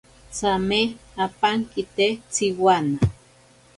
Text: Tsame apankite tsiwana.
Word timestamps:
Tsame 0.33 0.79
apankite 1.25 2.07
tsiwana. 2.31 2.97